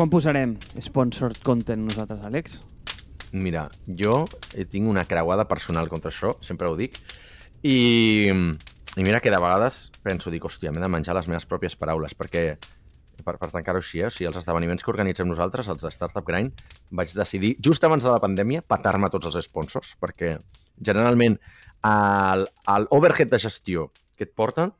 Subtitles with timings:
[0.00, 2.54] Quan posarem sponsored content nosaltres, Àlex?
[3.36, 4.22] Mira, jo
[4.72, 6.96] tinc una creuada personal contra això, sempre ho dic,
[7.60, 11.76] i, i mira que de vegades penso, dic, hòstia, m'he de menjar les meves pròpies
[11.76, 12.46] paraules, perquè
[13.26, 14.08] per, per tancar-ho així, eh?
[14.08, 16.64] o sigui, els esdeveniments que organitzem nosaltres, els de Startup Grind,
[16.96, 20.38] vaig decidir, just abans de la pandèmia, patar-me tots els sponsors, perquè
[20.80, 21.36] generalment
[21.84, 24.72] l'overhead de gestió que et porten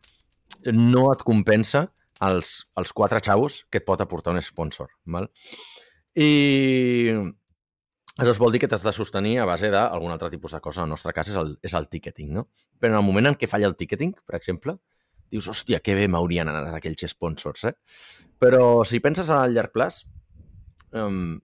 [0.73, 1.91] no et compensa
[2.27, 4.93] els, els quatre xavos que et pot aportar un sponsor.
[5.09, 5.29] Val?
[6.19, 7.15] I
[8.21, 10.83] això vol dir que t'has de sostenir a base d'algun altre tipus de cosa.
[10.83, 12.49] En el nostre cas és el, és el ticketing, no?
[12.81, 14.77] Però en el moment en què falla el ticketing, per exemple,
[15.31, 17.77] dius, hòstia, que bé m'haurien anat aquells sponsors, eh?
[18.41, 20.03] Però si penses a llarg plaç,
[20.93, 21.39] um,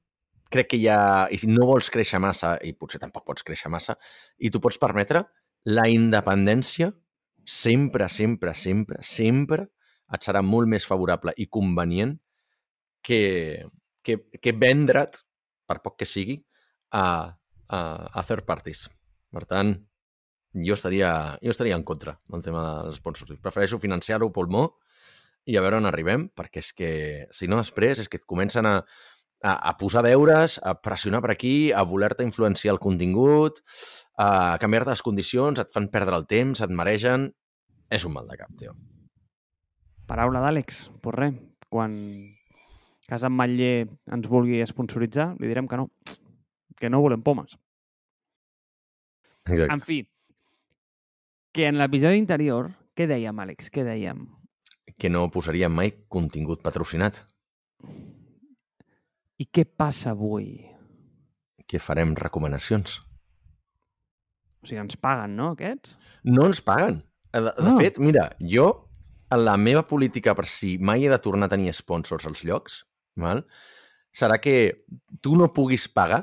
[0.53, 0.99] crec que ja...
[1.33, 3.97] I si no vols créixer massa, i potser tampoc pots créixer massa,
[4.37, 5.25] i tu pots permetre,
[5.67, 6.91] la independència
[7.47, 9.69] sempre, sempre, sempre, sempre
[10.15, 12.15] et serà molt més favorable i convenient
[13.07, 13.67] que,
[14.03, 15.23] que, que vendre't,
[15.67, 16.39] per poc que sigui,
[16.95, 17.07] a,
[17.69, 18.87] a, a third parties.
[19.35, 19.75] Per tant,
[20.55, 21.11] jo estaria,
[21.43, 23.35] jo estaria en contra del tema dels sponsors.
[23.43, 24.69] Prefereixo financiar-ho pulmó
[25.47, 26.91] i a veure on arribem, perquè és que,
[27.35, 28.81] si no, després és que et comencen a,
[29.43, 33.63] a, a posar deures, a pressionar per aquí, a voler-te influenciar el contingut,
[34.19, 37.31] a canviar-te les condicions, et fan perdre el temps, et maregen...
[37.87, 38.73] És un mal de cap, tio.
[40.07, 41.35] Paraula d'Àlex, pues res,
[41.73, 41.95] quan
[43.07, 45.89] Casa Matller ens vulgui sponsoritzar, li direm que no,
[46.79, 47.57] que no volem pomes.
[49.47, 49.73] Exacte.
[49.75, 50.01] En fi,
[51.55, 53.71] que en l'episodi interior, què dèiem, Àlex?
[53.71, 54.25] Què dèiem?
[54.97, 57.23] Que no posaríem mai contingut patrocinat.
[59.37, 60.65] I què passa avui?
[61.69, 63.01] Que farem recomanacions.
[64.63, 65.97] O sigui, ens paguen, no, aquests?
[66.25, 67.03] No ens paguen.
[67.37, 67.77] De, de Ah.
[67.77, 68.86] fet, mira, jo,
[69.31, 72.85] en la meva política per si mai he de tornar a tenir sponsors als llocs,
[73.17, 73.45] val?
[74.17, 74.87] serà que
[75.21, 76.23] tu no puguis pagar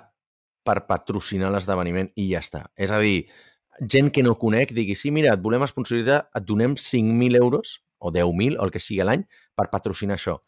[0.66, 2.64] per patrocinar l'esdeveniment i ja està.
[2.74, 3.28] És a dir,
[3.80, 8.12] gent que no conec digui, sí, mira, et volem sponsoritzar, et donem 5.000 euros o
[8.12, 10.40] 10.000 o el que sigui l'any per patrocinar això.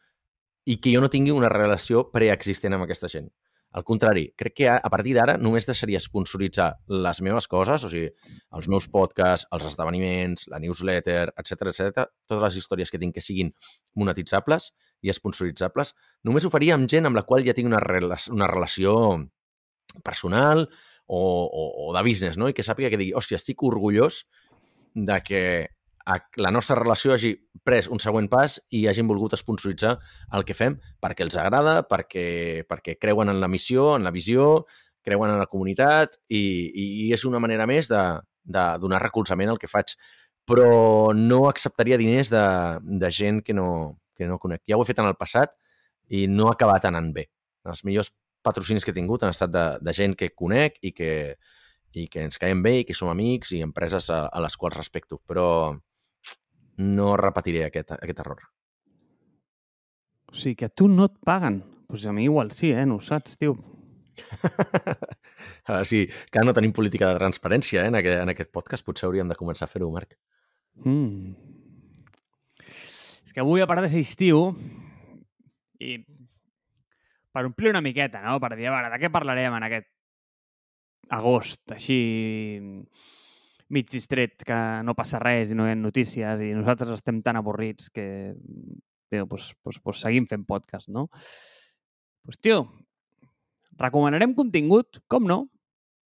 [0.66, 3.30] I que jo no tingui una relació preexistent amb aquesta gent.
[3.76, 8.08] Al contrari, crec que a partir d'ara només deixaria sponsoritzar les meves coses, o sigui,
[8.56, 13.24] els meus podcasts, els esdeveniments, la newsletter, etc etc, totes les històries que tinc que
[13.26, 13.52] siguin
[14.00, 14.70] monetitzables
[15.04, 15.92] i sponsoritzables,
[16.24, 18.96] només ho faria amb gent amb la qual ja tinc una, rela una relació
[20.08, 20.64] personal
[21.06, 22.48] o, o, o de business, no?
[22.48, 24.24] I que sàpiga que digui, hòstia, estic orgullós
[24.96, 25.44] de que
[26.38, 27.32] la nostra relació hagi
[27.66, 29.96] pres un següent pas i hagin volgut sponsoritzar
[30.38, 34.66] el que fem perquè els agrada, perquè, perquè creuen en la missió, en la visió,
[35.06, 38.04] creuen en la comunitat i, i, i és una manera més de,
[38.46, 39.96] de donar recolzament al que faig.
[40.46, 42.46] Però no acceptaria diners de,
[42.86, 44.62] de gent que no, que no conec.
[44.70, 45.56] Ja ho he fet en el passat
[46.14, 47.28] i no ha acabat anant bé.
[47.66, 48.12] Els millors
[48.46, 51.12] patrocinis que he tingut han estat de, de gent que conec i que,
[51.98, 54.78] i que ens caiem bé i que som amics i empreses a, a les quals
[54.78, 55.18] respecto.
[55.26, 55.48] Però
[56.78, 58.44] no repetiré aquest, aquest error.
[60.32, 61.62] O sigui, que tu no et paguen.
[61.86, 62.86] Doncs pues a mi igual sí, eh?
[62.86, 63.56] No ho saps, tio.
[65.68, 68.86] Ah, sí, que no tenim política de transparència eh, en, aquest, en aquest podcast.
[68.86, 70.14] Potser hauríem de començar a fer-ho, Marc.
[70.86, 71.34] Mm.
[73.26, 74.52] És que avui, a part de ser estiu,
[75.82, 75.98] i
[77.34, 78.38] per omplir una miqueta, no?
[78.44, 79.90] Per dir, a veure, de què parlarem en aquest
[81.18, 82.00] agost, així
[83.74, 87.40] mig distret, que no passa res i no hi ha notícies i nosaltres estem tan
[87.40, 88.36] avorrits que,
[89.10, 91.08] tio, pues, pues, pues seguim fent podcast, no?
[92.26, 92.62] Pues, tio,
[93.82, 95.46] recomanarem contingut, com no?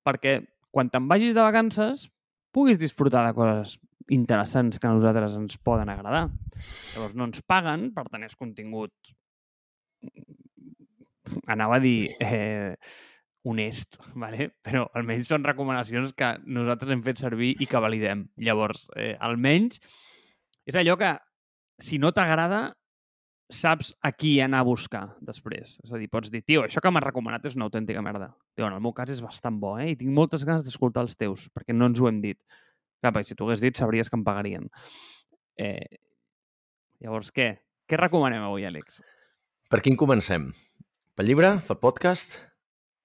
[0.06, 2.08] Perquè quan te'n vagis de vacances
[2.54, 3.76] puguis disfrutar de coses
[4.14, 6.28] interessants que a nosaltres ens poden agradar.
[6.94, 9.12] Llavors no ens paguen per tenir contingut
[11.46, 12.76] anava a dir eh,
[13.44, 14.50] honest, vale?
[14.64, 18.26] però almenys són recomanacions que nosaltres hem fet servir i que validem.
[18.42, 19.80] Llavors, eh, almenys
[20.68, 21.14] és allò que
[21.78, 22.68] si no t'agrada
[23.48, 25.78] saps a qui anar a buscar després.
[25.84, 28.28] És a dir, pots dir, tio, això que m'has recomanat és una autèntica merda.
[28.54, 29.92] Tio, en el meu cas és bastant bo, eh?
[29.94, 32.36] I tinc moltes ganes d'escoltar els teus, perquè no ens ho hem dit.
[33.00, 34.68] Clar, perquè si t'ho hagués dit sabries que em pagarien.
[35.56, 35.96] Eh,
[37.00, 37.54] llavors, què?
[37.88, 39.00] Què recomanem avui, Àlex?
[39.72, 40.50] Per quin comencem?
[41.16, 42.36] Pel llibre, pel podcast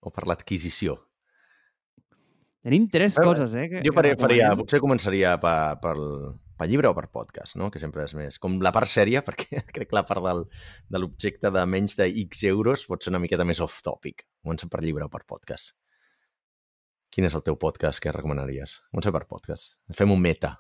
[0.04, 0.98] o per l'adquisició?
[2.64, 3.68] Tenim tres Eh, coses, eh?
[3.70, 5.96] Que, Jo faria, que faria, potser començaria per, per,
[6.56, 7.68] per llibre o per podcast, no?
[7.72, 10.46] que sempre és més com la part sèria, perquè crec que la part del,
[10.88, 14.24] de l'objecte de menys de X euros pot ser una miqueta més off-topic.
[14.44, 15.74] Comencem per llibre o per podcast.
[17.14, 18.80] Quin és el teu podcast que recomanaries?
[18.92, 19.76] Comencem per podcast.
[19.94, 20.56] Fem un meta.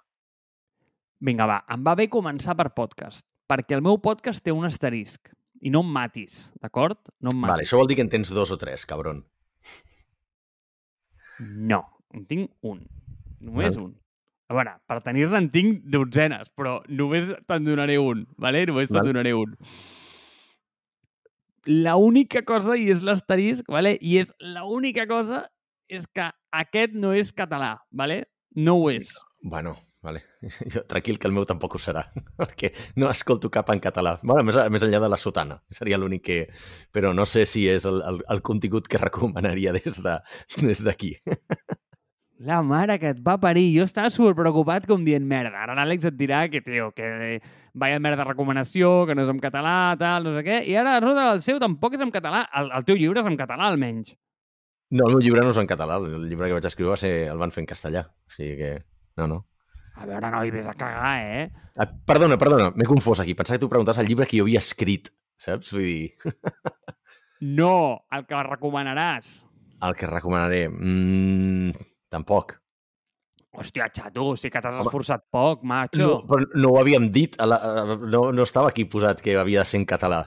[1.24, 1.62] Vinga, va.
[1.72, 5.32] Em va bé començar per podcast, perquè el meu podcast té un asterisc.
[5.64, 7.00] I no em matis, d'acord?
[7.24, 7.54] No em matis.
[7.54, 9.24] Vale, això vol dir que en tens dos o tres, cabron.
[11.44, 12.84] No, en tinc un.
[13.44, 13.90] Només Val.
[13.90, 13.92] un.
[14.52, 18.66] A veure, per tenir-ne en tinc dotzenes, però només te'n donaré un, vale?
[18.70, 19.56] Només te'n donaré un.
[21.66, 23.96] La única cosa, i és l'asterisc, vale?
[24.02, 25.46] i és la única cosa,
[25.88, 28.26] és que aquest no és català, vale?
[28.56, 29.14] No ho és.
[29.42, 30.22] Bueno, vale.
[30.74, 32.04] Jo, tranquil, que el meu tampoc ho serà,
[32.40, 34.18] perquè no escolto cap en català.
[34.22, 36.40] Bueno, més, més enllà de la sotana, seria l'únic que...
[36.94, 40.20] Però no sé si és el, el, el contingut que recomanaria des de-
[40.62, 41.16] des d'aquí.
[42.44, 43.70] La mare que et va parir.
[43.78, 45.62] Jo estava super preocupat com dient merda.
[45.64, 47.40] Ara l'Àlex et dirà que, tio, que
[47.80, 50.58] vaya merda recomanació, que no és en català, tal, no sé què.
[50.68, 52.42] I ara resulta que el seu tampoc és en català.
[52.60, 54.12] El, el teu llibre és en català, almenys.
[54.92, 57.14] No, el meu llibre no és en català, el llibre que vaig escriure va ser,
[57.32, 58.04] el van fer en castellà.
[58.12, 58.74] O sigui que...
[59.22, 59.40] No, no.
[59.96, 61.44] A veure, no hi ves a cagar, eh?
[61.78, 63.36] Ah, perdona, perdona, m'he confós aquí.
[63.38, 65.72] Pensava que tu preguntaves el llibre que jo havia escrit, saps?
[65.76, 66.14] Vull dir,
[67.44, 69.42] No, el que recomanaràs.
[69.84, 70.70] el que recomanaré...
[70.70, 71.74] Mm,
[72.10, 72.54] tampoc.
[73.54, 76.00] Hòstia, xato, sí que t'has esforçat poc, macho.
[76.02, 79.36] No, però no ho havíem dit, a la, a- no, no estava aquí posat que
[79.38, 80.24] havia de ser en català.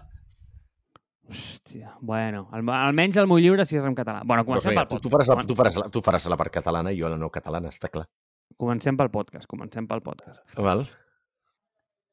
[1.26, 4.20] Hòstia, bueno, al, almenys el meu llibre sí és en català.
[4.22, 5.08] Bueno, comencem vinga, pel tu, podcast.
[5.08, 7.32] tu, faràs la, tu, faràs la, tu faràs la part catalana i jo la no
[7.34, 8.04] catalana, està clar.
[8.56, 10.44] Comencem pel podcast, comencem pel podcast.
[10.56, 10.86] Val?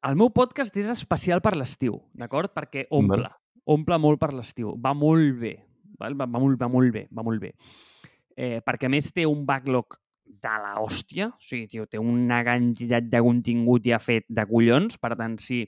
[0.04, 2.52] El meu podcast és especial per l'estiu, d'acord?
[2.52, 3.30] Perquè omple,
[3.72, 4.74] omple molt per l'estiu.
[4.84, 5.54] Va molt bé,
[6.00, 6.18] val?
[6.20, 7.54] Va, va, molt, va molt bé, va molt bé.
[8.36, 9.96] Eh, perquè més té un backlog
[10.44, 14.98] de la hòstia, o sigui, tio, té una quantitat de contingut ja fet de collons,
[15.00, 15.64] per tant, si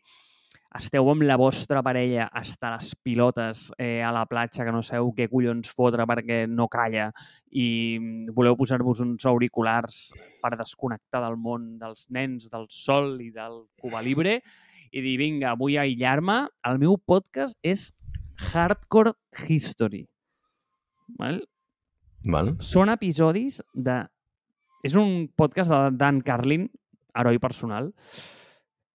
[0.75, 5.13] esteu amb la vostra parella hasta les pilotes eh, a la platja que no sabeu
[5.15, 7.09] què collons fotre perquè no calla
[7.55, 7.97] i
[8.35, 10.09] voleu posar-vos uns auriculars
[10.43, 14.41] per desconnectar del món dels nens, del sol i del Cuba Libre
[14.91, 16.37] i dir, vinga, vull aïllar-me,
[16.67, 17.89] el meu podcast és
[18.51, 19.15] Hardcore
[19.47, 20.05] History.
[21.19, 21.41] Val?
[22.31, 22.55] Val?
[22.63, 24.03] Són episodis de...
[24.85, 26.67] És un podcast de Dan Carlin,
[27.17, 27.89] heroi personal,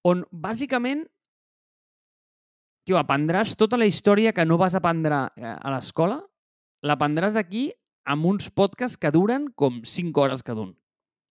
[0.07, 1.03] on bàsicament
[2.91, 6.19] tio, aprendràs tota la història que no vas aprendre eh, a l'escola,
[6.87, 7.69] l'aprendràs aquí
[8.11, 10.75] amb uns podcasts que duren com 5 hores cada un.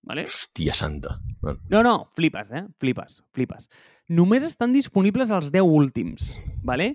[0.08, 0.24] Vale?
[0.30, 1.18] Hòstia santa.
[1.44, 1.58] Val.
[1.70, 2.64] No, no, flipes, eh?
[2.80, 3.68] Flipes, flipes.
[4.16, 6.32] Només estan disponibles els 10 últims,
[6.64, 6.94] ¿vale?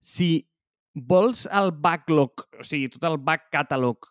[0.00, 0.46] Si
[0.96, 4.08] vols el backlog, o sigui, tot el back catalog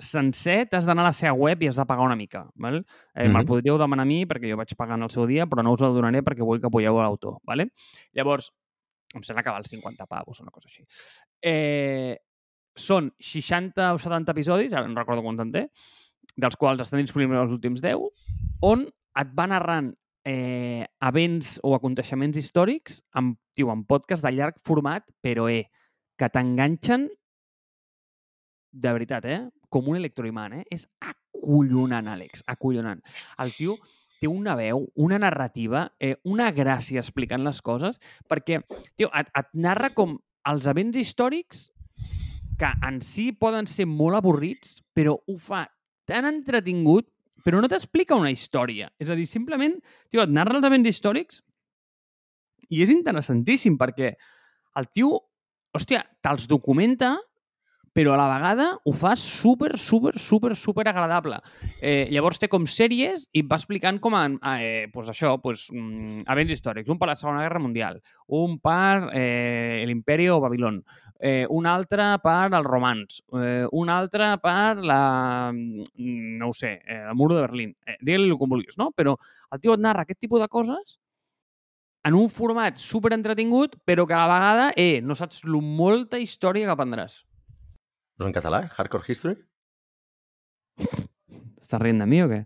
[0.00, 2.82] sencer, t'has d'anar a la seva web i has de pagar una mica, ¿vale?
[3.14, 3.46] Eh, Me'l Mhm.
[3.46, 5.82] podríeu demanar a mi perquè jo vaig pagar en el seu dia, però no us
[5.82, 7.68] el donaré perquè vull que apoyeu l'autor, ¿vale?
[8.12, 8.50] Llavors,
[9.14, 10.84] em sembla que val 50 pavos o una cosa així.
[11.42, 12.16] Eh,
[12.74, 15.66] són 60 o 70 episodis, ara no recordo quant en té,
[16.36, 18.08] dels quals estan disponibles els últims 10,
[18.66, 18.86] on
[19.20, 19.92] et va narrant
[20.26, 25.68] eh, events o aconteixements històrics amb, tio, amb podcast de llarg format, però eh,
[26.18, 27.08] que t'enganxen
[28.74, 29.40] de veritat, eh?
[29.70, 30.64] Com un electroimant, eh?
[30.74, 33.02] És acollonant, Àlex, acollonant.
[33.42, 33.76] El tio
[34.20, 38.00] té una veu, una narrativa, eh, una gràcia explicant les coses,
[38.30, 38.60] perquè,
[38.96, 40.18] tio, et, et narra com
[40.50, 41.68] els events històrics
[42.58, 45.64] que en si poden ser molt avorrits, però ho fa
[46.06, 47.08] tan entretingut,
[47.44, 48.90] però no t'explica una història.
[49.00, 49.76] És a dir, simplement,
[50.08, 51.42] tio, et narra els events històrics
[52.70, 54.14] i és interessantíssim perquè
[54.78, 55.10] el tio,
[55.74, 57.14] hòstia, te'ls documenta,
[57.94, 61.38] però a la vegada ho fa super, super, super, super agradable.
[61.78, 66.26] Eh, llavors té com sèries i va explicant com en, eh, pues això, pues, mm,
[66.26, 66.90] events històrics.
[66.90, 70.82] Un per la Segona Guerra Mundial, un per eh, l'Imperi o Babilón,
[71.20, 75.52] eh, un altre per els romans, eh, un altre per la...
[75.52, 77.76] mm, no ho sé, eh, el muro de Berlín.
[77.86, 78.90] Eh, Digue-li el que vulguis, no?
[78.90, 79.14] Però
[79.52, 80.98] el tio et narra aquest tipus de coses
[82.04, 86.18] en un format super entretingut, però que a la vegada, eh, no saps lo molta
[86.18, 87.22] història que aprendràs.
[88.18, 88.62] Però en català?
[88.76, 89.36] Hardcore History?
[91.64, 92.42] Estàs rient de mi o què?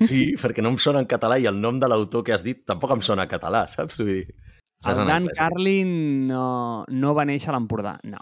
[0.00, 2.64] Sí, perquè no em sona en català i el nom de l'autor que has dit
[2.66, 4.00] tampoc em sona en català, saps?
[4.00, 4.24] Vull dir...
[4.84, 5.92] El Dan anglès, Carlin
[6.28, 6.46] no,
[6.92, 8.18] no va néixer a l'Empordà, no.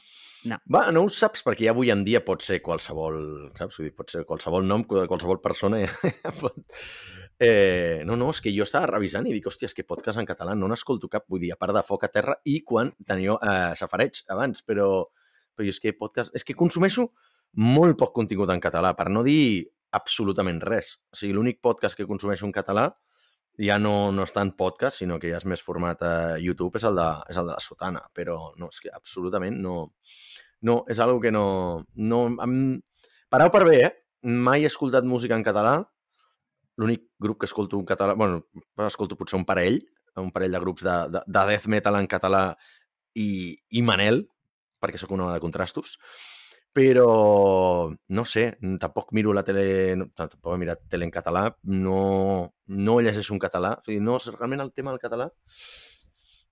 [0.74, 3.16] Va, no ho saps perquè ja avui en dia pot ser qualsevol,
[3.58, 3.78] saps?
[3.78, 5.80] Vull dir, pot ser qualsevol nom, qualsevol persona.
[5.82, 6.58] Ja pot...
[7.42, 10.28] Eh, no, no, és que jo estava revisant i dic, hòstia, és que podcast en
[10.28, 13.38] català no n'escolto cap, vull dir, a part de Foc a Terra i quan teniu
[13.38, 14.90] eh, safareig abans, però,
[15.54, 16.34] però jo és que podcast...
[16.36, 17.08] És que consumeixo
[17.60, 20.96] molt poc contingut en català, per no dir absolutament res.
[21.12, 22.88] O sigui, l'únic podcast que consumeixo en català
[23.60, 26.86] ja no, no està en podcast, sinó que ja és més format a YouTube, és
[26.88, 29.92] el de, és el de la sotana, però no, és que absolutament no...
[30.62, 31.82] No, és algo que no...
[31.98, 32.52] no em...
[33.32, 33.90] Parau per bé, eh?
[34.22, 35.80] Mai he escoltat música en català.
[36.78, 38.14] L'únic grup que escolto en català...
[38.14, 38.44] bueno,
[38.86, 39.80] escolto potser un parell,
[40.22, 42.44] un parell de grups de, de, de death metal en català
[43.18, 44.22] i, i Manel,
[44.82, 45.96] perquè sóc un home de contrastos,
[46.72, 47.06] però
[48.16, 48.46] no sé,
[48.80, 52.02] tampoc miro la tele, no, tampoc he mirat tele en català, no,
[52.66, 55.28] no llegeixo en català, o sigui, no, realment el tema del català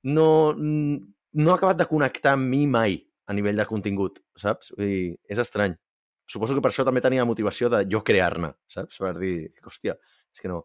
[0.02, 2.98] no, no ha acabat de connectar amb mi mai
[3.30, 4.72] a nivell de contingut, saps?
[4.76, 5.76] Vull dir, és estrany.
[6.30, 9.00] Suposo que per això també tenia motivació de jo crear-ne, saps?
[9.02, 9.34] Per dir,
[9.66, 9.96] hòstia,
[10.34, 10.64] és que no...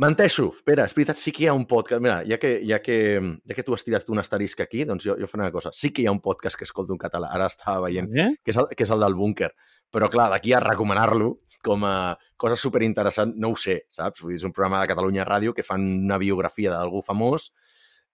[0.00, 2.00] Menteixo, espera, és veritat, sí que hi ha un podcast.
[2.00, 2.96] Mira, ja que, ja que,
[3.44, 5.72] ja que tu has tirat un asterisc aquí, doncs jo, jo faré una cosa.
[5.76, 8.30] Sí que hi ha un podcast que escolto en català, ara estava veient, Eh?
[8.42, 9.50] que és el, que és el del búnquer.
[9.92, 14.24] Però, clar, d'aquí a recomanar-lo com a cosa superinteressant, no ho sé, saps?
[14.24, 17.52] Vull dir, és un programa de Catalunya Ràdio que fan una biografia d'algú famós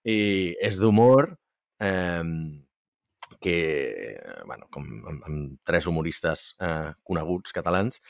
[0.03, 1.31] i és d'humor
[1.79, 2.23] eh,
[3.39, 3.57] que,
[4.45, 8.03] bueno, com amb, amb tres humoristes eh, coneguts catalans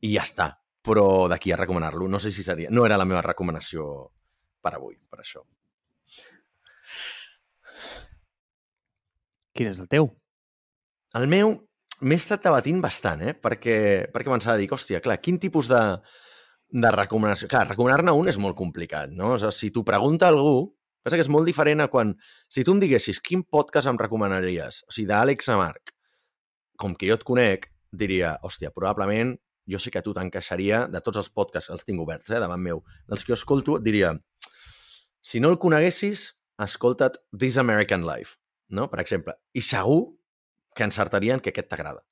[0.00, 0.54] i ja està.
[0.86, 2.70] Però d'aquí a recomanar-lo, no sé si seria...
[2.70, 3.86] No era la meva recomanació
[4.62, 5.42] per avui, per això.
[9.56, 10.10] Quin és el teu?
[11.16, 11.54] El meu
[12.04, 13.34] m'he estat debatint bastant, eh?
[13.34, 13.76] Perquè,
[14.12, 15.82] perquè pensava, dic, hòstia, clar, quin tipus de,
[16.70, 17.48] de recomanació...
[17.50, 19.34] Clar, recomanar-ne un és molt complicat, no?
[19.36, 20.68] O sigui, si t'ho pregunta algú,
[21.02, 22.12] pensa que és molt diferent a quan...
[22.52, 25.94] Si tu em diguessis quin podcast em recomanaries, o sigui, d'Àlex a Marc,
[26.76, 29.36] com que jo et conec, diria, hòstia, probablement
[29.70, 32.62] jo sé que a tu t'encaixaria de tots els podcasts, els tinc oberts, eh, davant
[32.62, 34.14] meu, dels que jo escolto, diria,
[35.20, 36.28] si no el coneguessis,
[36.62, 38.90] escolta't This American Life, no?
[38.90, 39.34] per exemple.
[39.52, 40.16] I segur
[40.76, 42.04] que encertarien que aquest t'agrada.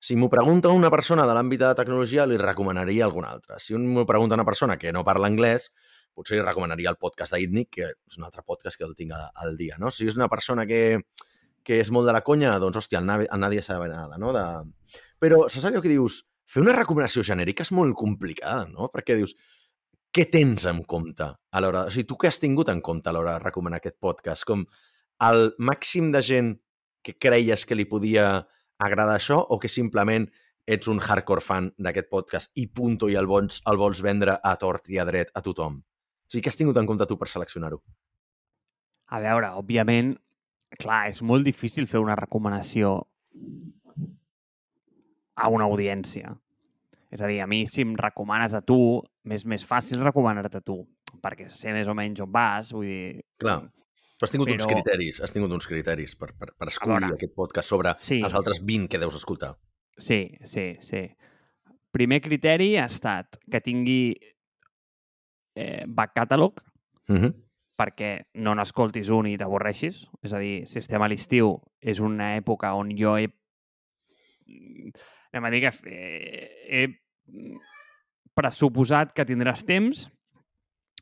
[0.00, 3.58] Si m'ho pregunta una persona de l'àmbit de la tecnologia, li recomanaria algun altre.
[3.58, 5.72] Si m'ho pregunta una persona que no parla anglès,
[6.14, 9.56] potser li recomanaria el podcast d'Itnic, que és un altre podcast que el tinc al
[9.58, 9.78] dia.
[9.78, 9.90] No?
[9.90, 11.00] Si és una persona que,
[11.66, 14.32] que és molt de la conya, doncs, hòstia, el, Nadia nada, no?
[14.32, 14.44] De...
[15.18, 16.22] Però saps allò que dius?
[16.48, 18.88] Fer una recomanació genèrica és molt complicada, no?
[18.92, 19.34] Perquè dius,
[20.16, 21.84] què tens en compte a l'hora...
[21.88, 24.46] O sigui, tu què has tingut en compte a l'hora de recomanar aquest podcast?
[24.48, 24.64] Com
[25.28, 26.54] el màxim de gent
[27.04, 28.30] que creies que li podia
[28.80, 30.24] agradar això o que simplement
[30.68, 34.54] ets un hardcore fan d'aquest podcast i punto i el vols, el vols vendre a
[34.60, 35.78] tort i a dret a tothom?
[35.82, 37.82] O sigui, què has tingut en compte tu per seleccionar-ho?
[39.12, 40.14] A veure, òbviament,
[40.80, 43.02] clar, és molt difícil fer una recomanació
[45.38, 46.34] a una audiència.
[47.14, 50.64] És a dir, a mi, si em recomanes a tu, m'és més fàcil recomanar-te a
[50.64, 50.82] tu,
[51.22, 53.24] perquè sé més o menys on vas, vull dir...
[53.40, 53.62] Clar,
[54.18, 54.58] però has tingut Però...
[54.58, 58.18] uns criteris, has tingut uns criteris per, per, per escollir veure, aquest podcast sobre sí.
[58.26, 59.54] els altres 20 que deus escoltar.
[59.96, 61.04] Sí, sí, sí.
[61.94, 64.02] Primer criteri ha estat que tingui
[65.54, 66.58] eh, back catalog,
[67.08, 67.34] Uh -huh.
[67.78, 70.06] perquè no n'escoltis un i t'avorreixis.
[70.22, 73.28] És a dir, si estem a l'estiu, és una època on jo he...
[75.32, 76.82] Anem a dir que he, he
[78.38, 80.06] pressuposat que tindràs temps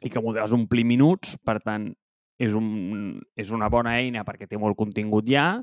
[0.05, 1.91] i que voldràs omplir minuts, per tant,
[2.39, 5.63] és, un, és una bona eina perquè té molt contingut ja.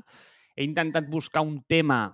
[0.54, 2.08] He intentat buscar un tema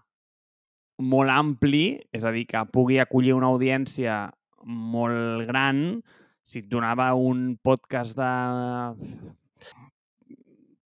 [1.00, 4.26] molt ampli, és a dir, que pugui acollir una audiència
[4.64, 6.00] molt gran,
[6.44, 8.32] si et donava un podcast de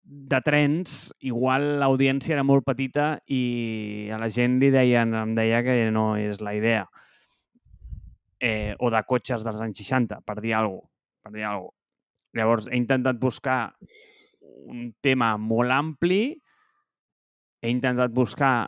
[0.04, 5.62] de trens, igual l'audiència era molt petita i a la gent li deien, em deia
[5.64, 6.84] que no és la idea.
[8.38, 10.90] Eh, o de cotxes dels anys 60, per dir alguna cosa.
[11.24, 11.80] Per dir alguna cosa.
[12.34, 13.58] Llavors, he intentat buscar
[14.68, 16.34] un tema molt ampli,
[17.62, 18.66] he intentat buscar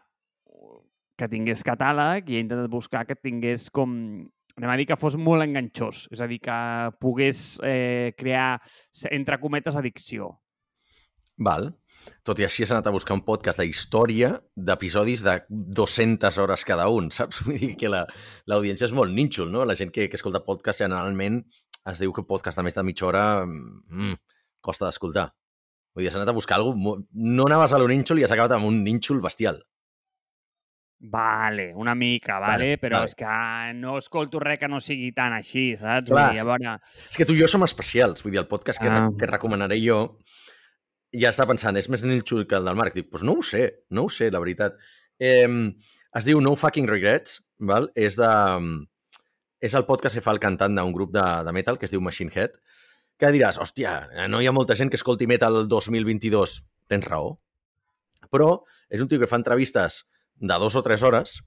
[1.16, 3.92] que tingués catàleg i he intentat buscar que tingués com
[4.56, 6.56] anem a dir que fos molt enganxós, és a dir, que
[7.02, 8.56] pogués eh, crear,
[9.12, 10.30] entre cometes, addicció.
[11.38, 11.70] Val.
[12.26, 16.64] Tot i així has anat a buscar un podcast de història d'episodis de 200 hores
[16.64, 17.42] cada un, saps?
[17.46, 18.06] Vull dir que la-
[18.46, 19.64] l'audiència és molt nínxol, no?
[19.66, 21.42] La gent que, que escolta podcast generalment
[21.86, 24.14] es diu que podcast de més de mitja hora mm,
[24.64, 25.28] costa d'escoltar.
[25.94, 27.08] Vull dir, has anat a buscar alguna cosa...
[27.14, 29.62] No anaves a lo nínxol i has acabat amb un nínxol bestial.
[30.98, 33.10] Vale, una mica, vale, Vale, però vale.
[33.10, 36.08] és que no escolto res que no sigui tan així, saps?
[36.08, 36.30] Clar.
[36.30, 36.72] Vull dir, veure,
[37.10, 38.24] És que tu i jo som especials.
[38.24, 39.10] Vull dir, el podcast que, ah.
[39.18, 39.98] que recomanaré jo
[41.20, 42.94] ja està pensant, és més nínxol que el del Marc.
[42.96, 44.76] Dic, doncs no ho sé, no ho sé, la veritat.
[45.18, 45.48] Eh,
[46.16, 47.90] es diu No Fucking Regrets, val?
[47.96, 48.30] És, de,
[49.64, 52.04] és el podcast que fa el cantant d'un grup de, de metal que es diu
[52.04, 52.58] Machine Head,
[53.16, 56.58] que diràs, hòstia, no hi ha molta gent que escolti metal el 2022.
[56.90, 57.36] Tens raó.
[58.30, 58.50] Però
[58.92, 60.04] és un tio que fa entrevistes
[60.36, 61.40] de dos o tres hores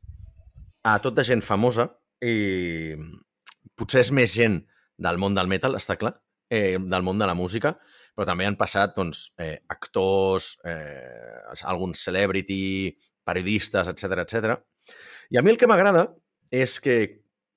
[0.84, 1.86] a tot de gent famosa
[2.26, 2.96] i
[3.78, 4.64] potser és més gent
[5.00, 6.18] del món del metal, està clar,
[6.50, 7.78] eh, del món de la música,
[8.20, 12.92] però també han passat doncs, eh, actors, eh, alguns celebrity,
[13.24, 14.58] periodistes, etc etc.
[15.32, 16.04] I a mi el que m'agrada
[16.52, 16.98] és que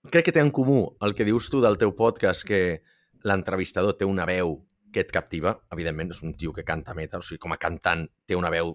[0.07, 2.85] crec que té en comú el que dius tu del teu podcast, que
[3.27, 4.61] l'entrevistador té una veu
[4.95, 5.57] que et captiva.
[5.75, 8.71] Evidentment, és un tio que canta metal, o sigui, com a cantant té una veu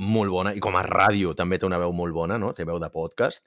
[0.00, 2.52] molt bona i com a ràdio també té una veu molt bona, no?
[2.52, 3.46] té veu de podcast.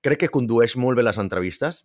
[0.00, 1.82] Crec que condueix molt bé les entrevistes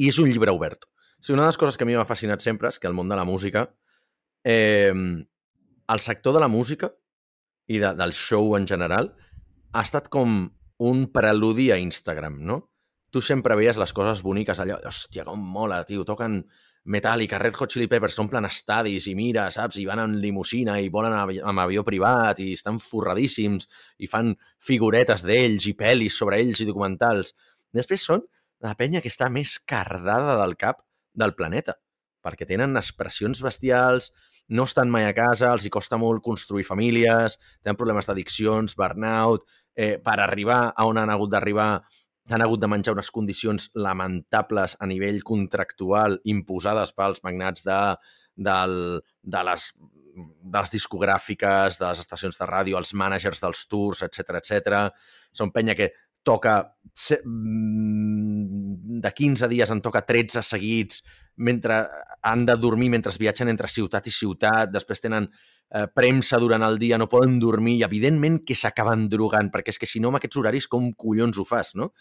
[0.00, 0.88] i és un llibre obert.
[0.88, 2.96] O sigui, una de les coses que a mi m'ha fascinat sempre és que el
[2.96, 3.66] món de la música,
[4.44, 6.92] eh, el sector de la música
[7.66, 9.12] i de, del show en general
[9.72, 10.42] ha estat com
[10.80, 12.62] un preludi a Instagram, no?
[13.10, 16.44] Tu sempre veies les coses boniques allò, hòstia, com mola, tio, toquen
[16.84, 20.88] Metallica, Red Hot Chili Peppers, s'omplen estadis i mira, saps, i van en limusina i
[20.88, 23.68] volen amb avió privat i estan forradíssims
[24.00, 24.32] i fan
[24.64, 27.34] figuretes d'ells i pel·lis sobre ells i documentals.
[27.76, 28.24] Després són
[28.64, 30.80] la penya que està més cardada del cap
[31.12, 31.76] del planeta,
[32.24, 34.10] perquè tenen expressions bestials,
[34.50, 39.46] no estan mai a casa, els hi costa molt construir famílies, tenen problemes d'addiccions, burnout,
[39.74, 41.72] eh, per arribar a on han hagut d'arribar
[42.30, 47.78] han hagut de menjar unes condicions lamentables a nivell contractual imposades pels magnats de,
[48.36, 48.74] del,
[49.22, 54.38] de, les, de les discogràfiques, de les estacions de ràdio, els mànagers dels tours, etc
[54.38, 54.78] etc.
[55.34, 55.90] Són penya que
[56.22, 56.54] toca
[57.24, 61.02] mm, de 15 dies en toca 13 seguits
[61.36, 61.82] mentre
[62.22, 66.78] han de dormir mentre viatgen entre ciutat i ciutat, després tenen eh, premsa durant el
[66.78, 70.20] dia, no poden dormir i evidentment que s'acaben drogant, perquè és que si no amb
[70.20, 71.92] aquests horaris com collons ho fas, no?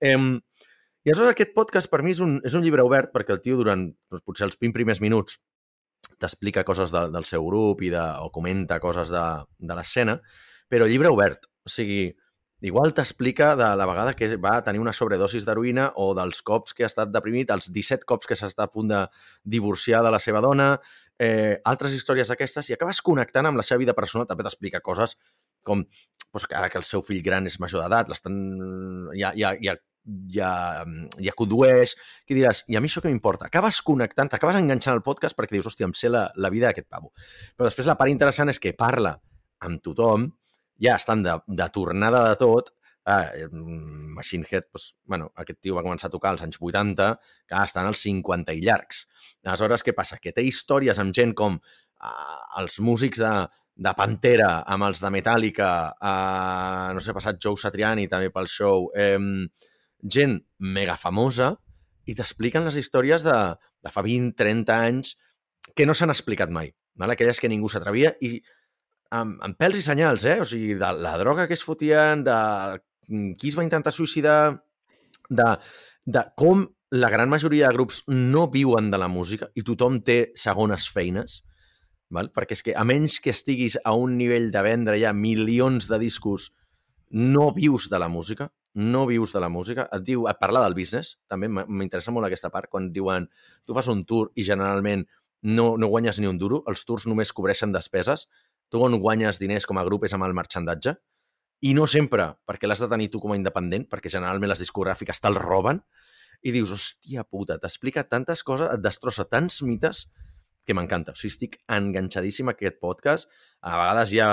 [0.00, 3.42] Eh, I aleshores aquest podcast per mi és un, és un llibre obert perquè el
[3.44, 5.36] tio durant doncs, potser els 20 primers minuts
[6.20, 9.24] t'explica coses de, del seu grup i de, o comenta coses de,
[9.58, 10.18] de l'escena,
[10.70, 11.48] però llibre obert.
[11.64, 12.08] O sigui,
[12.64, 16.86] Igual t'explica de la vegada que va tenir una sobredosis d'heroïna o dels cops que
[16.86, 19.02] ha estat deprimit, els 17 cops que s'està a punt de
[19.44, 20.70] divorciar de la seva dona,
[21.20, 24.26] eh, altres històries d'aquestes, i acabes connectant amb la seva vida personal.
[24.30, 25.18] També t'explica coses
[25.64, 28.38] com doncs, ara que el seu fill gran és major d'edat, l'estan...
[29.18, 29.76] Ja, ja, ja,
[30.32, 30.48] ja,
[31.26, 31.94] ja condueix,
[32.28, 33.48] que diràs, i a mi això que m'importa?
[33.52, 36.88] Acabes connectant, t'acabes enganxant el podcast perquè dius, hòstia, em sé la, la vida d'aquest
[36.88, 37.12] pavo.
[37.56, 39.14] Però després la part interessant és que parla
[39.64, 40.28] amb tothom,
[40.84, 42.70] ja estan de, de tornada de tot,
[43.04, 47.10] ah, Machine Head, doncs, bueno, aquest tio va començar a tocar als anys 80,
[47.48, 49.04] que ah, estan als 50 i llargs.
[49.44, 50.20] Aleshores, què passa?
[50.22, 51.58] Que té històries amb gent com
[52.00, 53.34] ah, els músics de,
[53.74, 55.70] de Pantera, amb els de Metallica,
[56.00, 59.18] ah, no sé, ha passat Joe Satriani també pel show, eh,
[60.04, 61.54] gent mega famosa,
[62.04, 63.36] i t'expliquen les històries de,
[63.84, 65.14] de fa 20-30 anys
[65.76, 66.68] que no s'han explicat mai.
[67.00, 67.14] Val?
[67.14, 68.36] Aquelles que ningú s'atrevia i
[69.20, 70.38] amb, amb pèls i senyals, eh?
[70.42, 72.38] O sigui, de la droga que es fotien, de
[73.38, 74.38] qui es va intentar suïcidar,
[75.28, 75.48] de,
[76.04, 80.18] de com la gran majoria de grups no viuen de la música i tothom té
[80.38, 81.40] segones feines,
[82.14, 82.30] val?
[82.34, 85.98] perquè és que a menys que estiguis a un nivell de vendre ja milions de
[85.98, 86.52] discos,
[87.10, 89.88] no vius de la música, no vius de la música.
[89.94, 93.28] Et diu, et parla del business, també m'interessa molt aquesta part, quan diuen
[93.66, 95.06] tu fas un tour i generalment
[95.44, 98.26] no, no guanyes ni un duro, els tours només cobreixen despeses,
[98.70, 100.96] tu on guanyes diners com a grup és amb el marxandatge,
[101.64, 105.22] i no sempre perquè l'has de tenir tu com a independent, perquè generalment les discogràfiques
[105.22, 105.80] te'l roben,
[106.44, 110.04] i dius, hòstia puta, t'explica tantes coses, et destrossa tants mites
[110.66, 111.14] que m'encanta.
[111.14, 113.30] O sigui, estic enganxadíssim a aquest podcast.
[113.64, 114.28] A vegades hi ha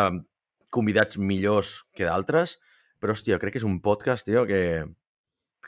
[0.75, 2.57] convidats millors que d'altres,
[2.99, 4.83] però, hòstia, crec que és un podcast, tio, que,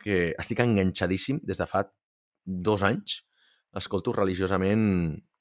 [0.04, 1.86] que estic enganxadíssim des de fa
[2.44, 3.22] dos anys.
[3.74, 4.84] L'escolto religiosament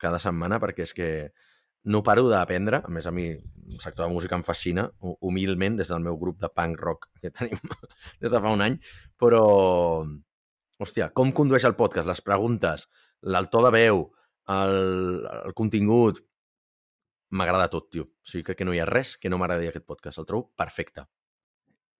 [0.01, 1.09] cada setmana perquè és que
[1.85, 5.91] no paro d'aprendre, a més a mi el sector de música em fascina, humilment, des
[5.91, 7.59] del meu grup de punk rock que tenim
[8.23, 8.77] des de fa un any,
[9.19, 9.45] però,
[10.83, 12.87] hòstia, com condueix el podcast, les preguntes,
[13.23, 14.05] el to de veu,
[14.53, 14.77] el,
[15.47, 16.21] el contingut,
[17.33, 18.07] m'agrada tot, tio.
[18.07, 20.21] O sigui, crec que no hi ha res que no m'agradi aquest podcast.
[20.21, 21.07] El trobo perfecte.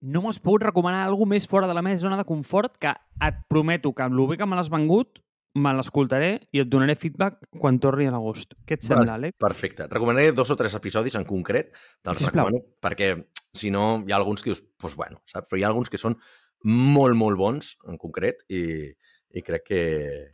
[0.03, 2.93] No m'has pogut recomanar alguna més fora de la meva zona de confort que
[3.23, 5.23] et prometo que amb el bé que me l'has vengut
[5.55, 8.55] me l'escoltaré i et donaré feedback quan torni a l'agost.
[8.65, 9.37] Què et sembla, Àlex?
[9.41, 9.87] Perfecte.
[9.91, 13.13] Recomanaré dos o tres episodis en concret, te'ls recomano, perquè
[13.53, 15.51] si no, hi ha alguns que dius, doncs pues bueno, saps?
[15.51, 16.17] Però hi ha alguns que són
[16.65, 18.89] molt, molt bons, en concret, i,
[19.37, 19.83] i crec, que,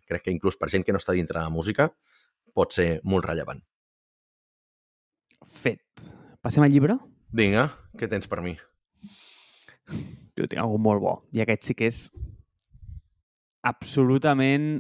[0.06, 1.90] crec que inclús per gent que no està dintre de la música
[2.54, 3.60] pot ser molt rellevant.
[5.58, 6.06] Fet.
[6.42, 6.98] Passem al llibre?
[7.34, 7.66] Vinga,
[7.98, 8.54] què tens per mi?
[10.38, 11.14] Jo tinc algú molt bo.
[11.34, 12.04] I aquest sí que és
[13.66, 14.78] absolutament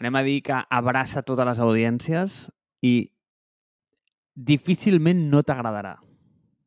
[0.00, 2.38] anem a dir que abraça totes les audiències
[2.84, 2.94] i
[4.34, 5.96] difícilment no t'agradarà.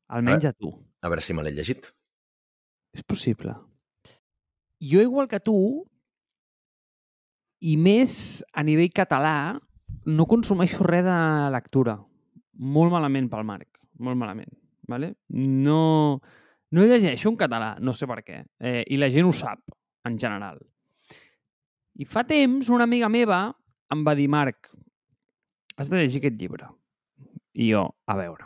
[0.07, 0.71] Almenys a, a tu.
[1.03, 1.91] A veure si me l'he llegit.
[2.95, 3.53] És possible.
[4.79, 5.57] Jo, igual que tu,
[7.59, 9.57] i més a nivell català,
[10.07, 11.17] no consumeixo res de
[11.53, 11.97] lectura.
[12.57, 13.69] Molt malament pel Marc.
[13.99, 14.53] Molt malament.
[14.87, 15.15] Vale?
[15.29, 16.21] No,
[16.71, 18.43] no llegeixo en català, no sé per què.
[18.59, 19.59] Eh, I la gent ho sap,
[20.07, 20.61] en general.
[21.97, 23.39] I fa temps una amiga meva
[23.93, 24.69] em va dir, Marc,
[25.77, 26.67] has de llegir aquest llibre.
[27.57, 28.45] I jo, a veure,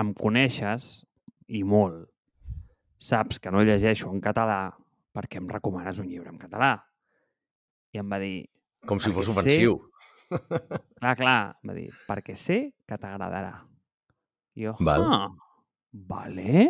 [0.00, 1.02] em coneixes,
[1.52, 2.06] i molt,
[3.02, 4.70] saps que no llegeixo en català
[5.14, 6.76] perquè em recomanes un llibre en català.
[7.92, 8.46] I em va dir,
[8.86, 9.78] Com si fos sé- ofensiu.
[11.00, 13.56] clar, clar, em va dir, perquè sé que t'agradarà.
[14.58, 15.04] I jo, Val.
[15.04, 15.28] ah,
[15.92, 16.68] vale,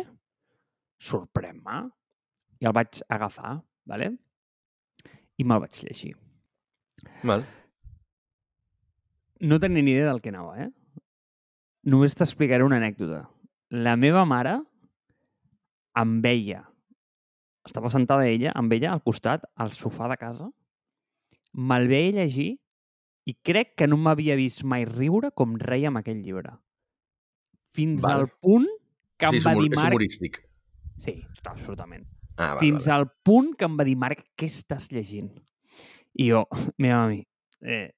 [0.99, 1.79] sorprèn-me.
[2.59, 4.11] I el vaig agafar, vale?
[5.39, 6.13] I me'l vaig llegir.
[7.23, 7.45] Val.
[9.39, 10.69] No tenia ni idea del que anava, eh?
[11.87, 13.23] Només t'explicaré una anècdota.
[13.71, 14.57] La meva mare
[15.99, 16.63] em veia,
[17.67, 20.49] estava sentada ella, amb ella al costat, al sofà de casa,
[21.55, 22.51] me'l veia llegir
[23.29, 26.57] i crec que no m'havia vist mai riure com reia amb aquell llibre.
[27.75, 28.25] Fins Val.
[28.25, 28.67] al punt
[29.19, 29.93] que sí, em és, va humor, dir és Marc...
[29.93, 30.41] humorístic.
[30.99, 32.07] Sí, absolutament.
[32.39, 35.31] Ah, val, Fins val, al punt que em va dir, Marc, què estàs llegint?
[36.15, 36.45] I jo,
[36.81, 37.25] mira, mami,
[37.67, 37.89] eh,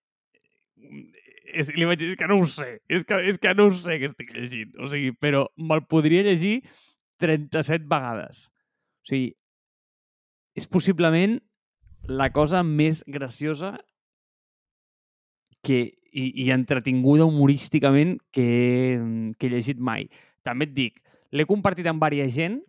[1.54, 3.76] és, li vaig dir, és que no ho sé, és que, és que no ho
[3.78, 4.74] sé què estic llegint.
[4.82, 6.62] O sigui, però me'l podria llegir
[7.22, 8.48] 37 vegades.
[9.06, 9.32] O sigui,
[10.58, 11.38] és possiblement
[12.10, 13.76] la cosa més graciosa
[15.62, 18.50] que, i, i entretinguda humorísticament que,
[19.38, 20.10] que he llegit mai.
[20.48, 21.00] També et dic,
[21.32, 22.60] l'he compartit amb diversa gent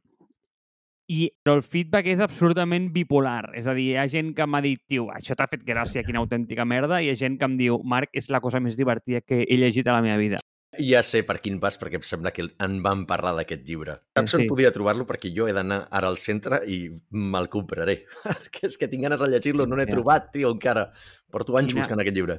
[1.13, 3.51] i però el feedback és absolutament bipolar.
[3.59, 6.23] És a dir, hi ha gent que m'ha dit, tio, això t'ha fet gràcia, quina
[6.23, 9.21] autèntica merda, i hi ha gent que em diu, Marc, és la cosa més divertida
[9.21, 10.41] que he llegit a la meva vida.
[10.81, 13.99] Ja sé per quin vas, perquè em sembla que en vam parlar d'aquest llibre.
[14.17, 14.47] Saps on Sí.
[14.49, 15.05] podia trobar-lo?
[15.05, 18.07] Perquè jo he d'anar ara al centre i me'l compraré.
[18.25, 19.93] Perquè és que tinc ganes de llegir-lo, no Hòstia.
[19.93, 20.87] trobat, tio, encara.
[21.31, 22.39] Porto anys Quina- buscant aquest llibre.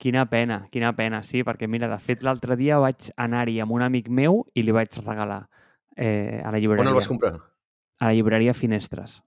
[0.00, 3.82] Quina pena, quina pena, sí, perquè mira, de fet, l'altre dia vaig anar-hi amb un
[3.82, 5.42] amic meu i li vaig regalar
[5.96, 6.82] eh, a la llibreria.
[6.82, 7.36] On el vas comprar?
[8.00, 9.22] A la llibreria Finestres.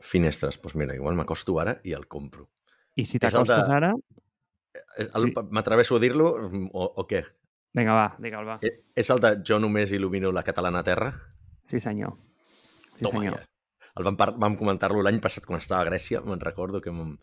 [0.00, 0.56] Finestres.
[0.56, 2.48] Doncs pues mira, igual m'acosto ara i el compro.
[2.96, 3.94] I si el de- t'acostes ara...
[4.98, 5.34] El- Sí.
[5.50, 6.28] M'atrevesso a dir-lo
[6.72, 7.24] o, o què?
[7.74, 8.58] Vinga, va, digue'l, va.
[8.62, 11.12] Eh, És el de Jo només il·lumino la catalana terra?
[11.64, 12.16] Sí, senyor.
[12.96, 13.38] Sí, Toma senyor.
[13.38, 13.46] ja.
[13.98, 17.18] El vam, par- vam comentar-lo l'any passat quan estava a Grècia, me'n recordo que me'm-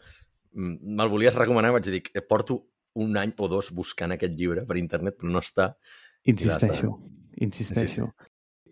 [0.54, 2.62] m- me'l volies recomanar i vaig dir que porto
[2.96, 5.76] un any o dos buscant aquest llibre per internet, però no està.
[6.24, 6.98] Insisteixo,
[7.38, 8.14] insisteixo.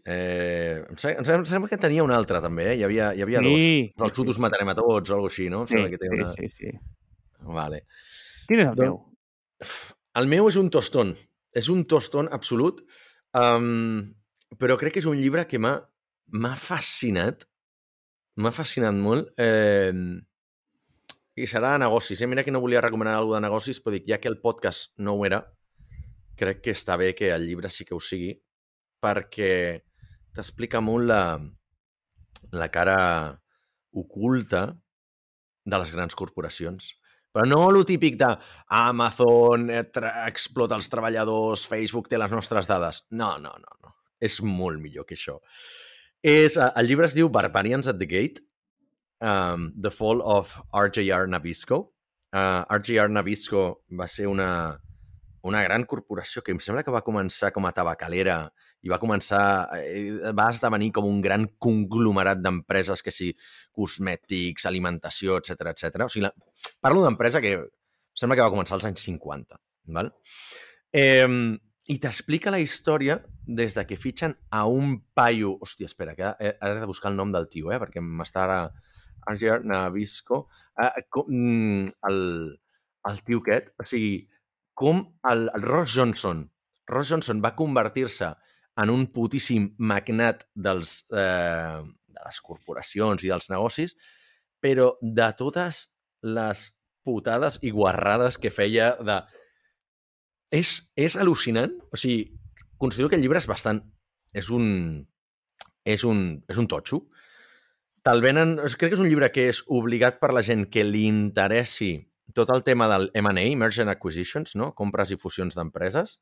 [0.05, 2.75] Eh, em, sembla, em sembla- em sembla que tenia un altre, també, eh?
[2.77, 4.05] Hi havia, hi havia Sí, dos.
[4.05, 4.41] Els sí, sí.
[4.43, 5.61] matarem a tots o alguna així, no?
[5.63, 6.27] Em Sí, que té sí, una...
[6.27, 6.71] sí, sí.
[7.41, 7.85] Vale.
[8.47, 9.95] Quin és el Doncs- teu?
[10.21, 11.15] El meu és un tostón.
[11.55, 12.83] És un tostón absolut,
[13.33, 14.13] um,
[14.59, 15.79] però crec que és un llibre que m'ha
[16.33, 17.43] m'ha fascinat.
[18.37, 19.29] M'ha fascinat molt.
[19.37, 19.93] Eh,
[21.35, 22.21] I serà de negocis.
[22.21, 22.27] Eh?
[22.27, 25.13] Mira que no volia recomanar alguna de negocis, però dic, ja que el podcast no
[25.15, 25.41] ho era,
[26.35, 28.33] crec que està bé que el llibre sí que ho sigui,
[29.01, 29.83] perquè
[30.35, 31.21] t'explica molt la,
[32.51, 32.99] la cara
[33.95, 34.67] oculta
[35.65, 36.91] de les grans corporacions.
[37.35, 38.29] Però no el típic de
[38.77, 39.83] Amazon eh,
[40.27, 43.01] explota els treballadors, Facebook té les nostres dades.
[43.11, 43.79] No, no, no.
[43.83, 43.95] no.
[44.23, 45.35] És molt millor que això.
[46.23, 48.45] És, eh, el llibre es diu Barbarians at the Gate,
[49.19, 51.81] um, The Fall of RJR Nabisco.
[52.35, 53.65] Uh, RJR Nabisco
[53.99, 54.47] va ser una,
[55.45, 58.37] una gran corporació que em sembla que va començar com a tabacalera
[58.81, 59.43] i va començar,
[59.77, 63.29] eh, va esdevenir com un gran conglomerat d'empreses que sí,
[63.75, 66.05] cosmètics, alimentació, etc etc.
[66.05, 66.33] O sigui, la,
[66.81, 67.55] parlo d'empresa que
[68.15, 69.59] sembla que va començar als anys 50.
[69.93, 70.09] Val?
[70.91, 71.27] Eh,
[71.85, 75.51] I t'explica la història des de que fitxen a un paio...
[75.61, 77.77] Hòstia, espera, que ara he- ara he de buscar el nom del tio, eh?
[77.81, 78.59] perquè m'està ara...
[79.29, 80.47] Angel Navisco.
[80.81, 80.89] Eh,
[82.09, 82.17] el,
[83.09, 84.15] el tio aquest, o sigui,
[84.75, 86.43] com el, el Ross Johnson.
[86.91, 88.35] Ross Johnson va convertir-se
[88.83, 93.95] en un putíssim magnat dels, eh, de les corporacions i dels negocis,
[94.61, 95.85] però de totes
[96.25, 96.67] les
[97.05, 99.19] putades i guarrades que feia de...
[100.55, 101.73] És, és al·lucinant.
[101.93, 102.25] O sigui,
[102.81, 103.83] considero que el llibre és bastant...
[104.35, 105.05] És un...
[105.85, 107.05] És un, és un totxo.
[108.03, 108.57] Te'l venen...
[108.65, 111.93] Crec que és un llibre que és obligat per la gent que li interessi
[112.33, 114.71] tot el tema del M&A, Merger and Acquisitions, no?
[114.73, 116.17] compres i fusions d'empreses,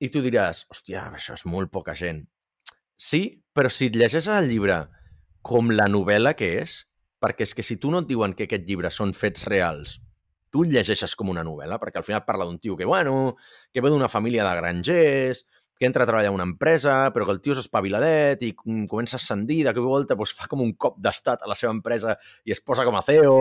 [0.00, 2.24] i tu diràs, hòstia, això és molt poca gent.
[2.96, 4.82] Sí, però si et llegeixes el llibre
[5.44, 6.82] com la novel·la que és,
[7.20, 9.98] perquè és que si tu no et diuen que aquest llibre són fets reals,
[10.50, 13.36] tu el llegeixes com una novel·la, perquè al final parla d'un tio que, bueno,
[13.72, 15.44] que ve d'una família de grangers,
[15.80, 18.82] que entra a treballar a una empresa, però que el tio és espaviladet i com-
[18.90, 21.56] comença a ascendir, de cop i volta doncs, fa com un cop d'estat a la
[21.56, 23.38] seva empresa i es posa com a CEO,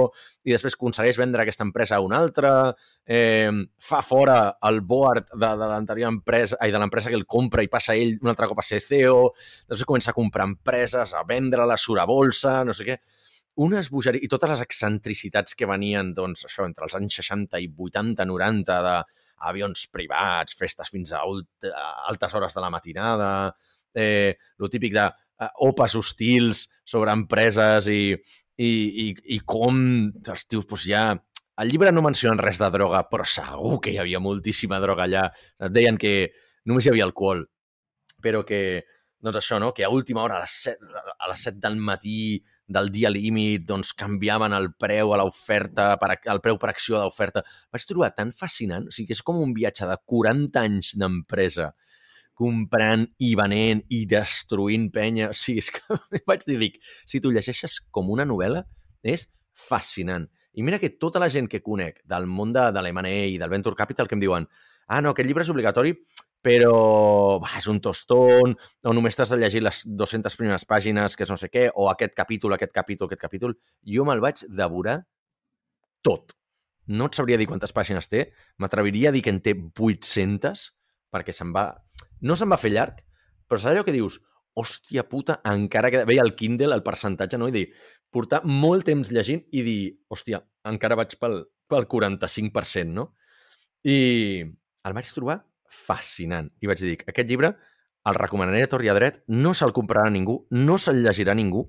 [0.47, 2.54] i després aconsegueix vendre aquesta empresa a una altra,
[3.06, 3.52] eh,
[3.84, 4.39] fa fora
[4.71, 8.15] el board de, de l'anterior empresa, ai, de l'empresa que el compra i passa ell
[8.21, 9.34] un altre cop a ser CEO,
[9.67, 13.02] després comença a comprar empreses, a vendre-les, surt a bolsa, no sé què.
[13.59, 17.69] Unes bogeries i totes les excentricitats que venien, doncs, això, entre els anys 60 i
[17.69, 23.31] 80, 90, d'avions privats, festes fins a altes hores de la matinada,
[23.93, 30.45] eh, lo típic de eh, opes hostils sobre empreses i, i, i, i com els
[30.47, 31.03] tios doncs ja
[31.59, 35.25] el llibre no menciona res de droga, però segur que hi havia moltíssima droga allà.
[35.59, 36.13] Et deien que
[36.71, 37.41] només hi havia alcohol,
[38.23, 38.62] però que,
[39.19, 39.73] doncs això, no?
[39.75, 42.19] que a última hora, a les 7, a les 7 del matí
[42.69, 45.91] del dia límit, doncs canviaven el preu a l'oferta,
[46.29, 47.43] el preu per acció d'oferta.
[47.73, 51.73] Vaig trobar tan fascinant, o sigui, és com un viatge de 40 anys d'empresa
[52.39, 55.34] comprant i venent i destruint penya.
[55.34, 56.79] O sigui, és que vaig dir, dic,
[57.10, 58.63] si tu llegeixes com una novel·la,
[59.03, 59.27] és
[59.60, 60.29] fascinant.
[60.53, 63.51] I mira que tota la gent que conec del món de, de l'M&A i del
[63.51, 64.47] Venture Capital que em diuen
[64.89, 65.93] ah, no, aquest llibre és obligatori,
[66.45, 71.25] però va, és un tostón, o només t'has de llegir les 200 primeres pàgines, que
[71.25, 73.56] és no sé què, o aquest capítol, aquest capítol, aquest capítol.
[73.84, 75.02] Jo me'l vaig devorar
[76.06, 76.36] tot.
[76.89, 80.63] No et sabria dir quantes pàgines té, m'atreviria a dir que en té 800,
[81.12, 81.69] perquè se'n va...
[82.23, 83.04] No se'n va fer llarg,
[83.47, 84.21] però saps allò que dius?
[84.58, 86.06] Hòstia puta, encara que...
[86.08, 87.52] Veia el Kindle, el percentatge, no?
[87.52, 87.65] I dir,
[88.10, 90.39] portar molt temps llegint i dir, hòstia,
[90.71, 93.12] encara vaig pel, pel 45%, no?
[93.86, 93.99] I
[94.88, 95.38] el vaig trobar
[95.69, 96.49] fascinant.
[96.62, 97.53] I vaig dir, aquest llibre
[98.10, 101.67] el recomanaré a torri a dret, no se'l comprarà ningú, no se'l llegirà ningú,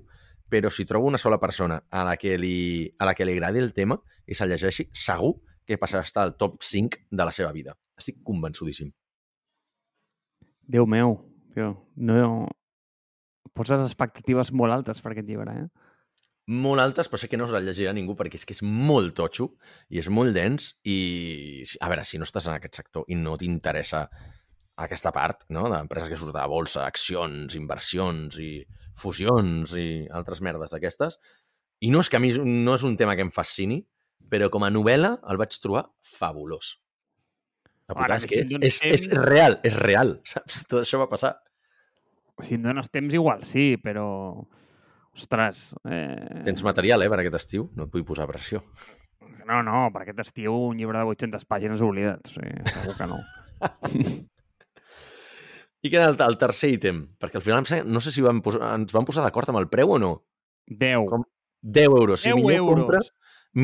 [0.51, 3.61] però si trobo una sola persona a la que li, a la que li agradi
[3.63, 5.35] el tema i se'l llegeixi, segur
[5.67, 7.77] que passarà a estar al top 5 de la seva vida.
[7.97, 8.91] Estic convençudíssim.
[10.71, 11.19] Déu meu,
[11.53, 12.47] tio, no...
[13.51, 15.80] Poses expectatives molt altes per aquest llibre, eh?
[16.51, 19.15] Molt altes, però sé que no es la llegirà ningú perquè és que és molt
[19.17, 19.51] totxo
[19.89, 23.37] i és molt dens i, a veure, si no estàs en aquest sector i no
[23.39, 24.05] t'interessa
[24.81, 28.51] aquesta part, no?, d'empreses que surten de bolsa, accions, inversions i
[28.97, 31.17] fusions i altres merdes d'aquestes,
[31.81, 33.81] i no és que a mi no és un tema que em fascini,
[34.31, 36.75] però com a novel·la el vaig trobar fabulós.
[37.89, 40.63] La Ara, és que si és, és, és real, és real, saps?
[40.69, 41.35] Tot això va passar.
[42.41, 44.05] Si em dones temps, igual sí, però
[45.17, 45.75] Ostres...
[45.83, 46.41] Eh...
[46.47, 47.69] Tens material, eh, per aquest estiu?
[47.75, 48.63] No et vull posar pressió.
[49.47, 52.31] No, no, per aquest estiu un llibre de 800 pàgines oblidat.
[52.31, 53.19] Sí, segur que no.
[55.81, 57.01] I què era el, el tercer ítem?
[57.19, 59.95] Perquè al final no sé si vam posar, ens vam posar d'acord amb el preu
[59.97, 60.13] o no.
[60.69, 61.07] 10.
[61.09, 61.25] Com?
[61.61, 62.21] 10 euros.
[62.21, 62.79] 10 sí, millor euros.
[62.85, 62.99] Compra,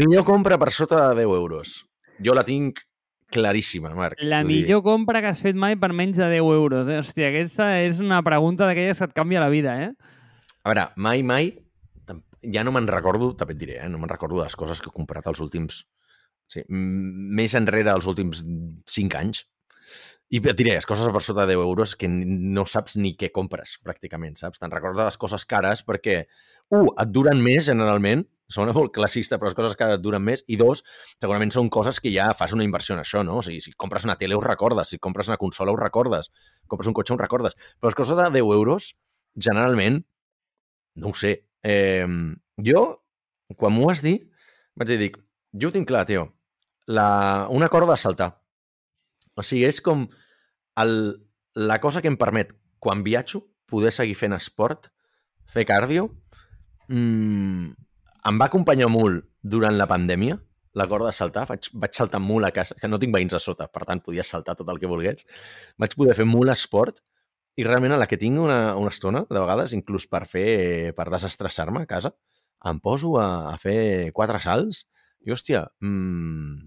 [0.01, 1.77] millor compra per sota de 10 euros.
[2.25, 2.81] Jo la tinc
[3.29, 4.17] claríssima, Marc.
[4.23, 4.83] La millor dir.
[4.85, 6.89] compra que has fet mai per menys de 10 euros.
[6.89, 6.99] Eh?
[7.03, 10.16] Hòstia, aquesta és una pregunta d'aquelles que et canvia la vida, eh?
[10.67, 11.53] A veure, mai, mai,
[12.43, 13.87] ja no me'n recordo, també et diré, eh?
[13.87, 15.85] no me'n recordo de les coses que he comprat els últims...
[16.47, 18.41] Sí, més enrere els últims
[18.87, 19.45] 5 anys.
[20.31, 23.29] I et diré, les coses per sota de 10 euros que no saps ni què
[23.35, 24.59] compres, pràcticament, saps?
[24.59, 26.17] Te'n recordes les coses cares perquè,
[26.75, 30.43] un, et duren més, generalment, sona molt classista, però les coses cares et duren més,
[30.51, 30.83] i dos,
[31.19, 33.39] segurament són coses que ja fas una inversió en això, no?
[33.39, 36.31] O sigui, si compres una tele ho recordes, si compres una consola ho recordes,
[36.67, 38.93] compres un cotxe ho recordes, però les coses de 10 euros,
[39.35, 40.05] generalment,
[40.97, 41.47] no ho sé.
[41.63, 42.05] Eh,
[42.65, 42.83] jo,
[43.55, 44.27] quan m'ho has dit,
[44.75, 45.17] vaig dir, dic,
[45.53, 46.27] jo ho tinc clar, tio.
[46.87, 48.31] La, una corda a saltar.
[49.37, 50.07] O sigui, és com
[50.81, 50.93] el,
[51.57, 54.89] la cosa que em permet, quan viatjo, poder seguir fent esport,
[55.47, 56.09] fer cardio.
[56.87, 57.71] Mm,
[58.27, 60.39] em va acompanyar molt durant la pandèmia,
[60.77, 61.45] la corda de saltar.
[61.49, 64.25] Vaig, vaig saltar molt a casa, que no tinc veïns a sota, per tant, podia
[64.25, 65.27] saltar tot el que volgués.
[65.77, 67.03] Vaig poder fer molt esport
[67.57, 71.07] i realment a la que tinc una, una estona, de vegades, inclús per fer, per
[71.09, 72.13] desestressar-me a casa,
[72.69, 74.83] em poso a, a fer quatre salts
[75.25, 76.59] i, hòstia, mmm,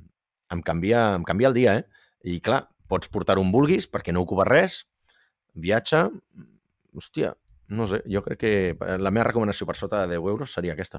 [0.55, 2.07] em, canvia, em canvia el dia, eh?
[2.27, 4.83] I, clar, pots portar on vulguis perquè no ocupa res,
[5.55, 6.09] viatge...
[6.91, 7.29] Hòstia,
[7.71, 8.53] no sé, jo crec que
[8.99, 10.99] la meva recomanació per sota de 10 euros seria aquesta.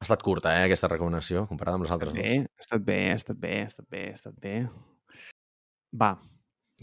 [0.00, 2.46] Ha estat curta, eh, aquesta recomanació, comparada amb les altres bé, dues.
[2.56, 4.54] Ha estat bé, ha estat bé, ha estat bé, ha estat bé.
[5.92, 6.14] Va.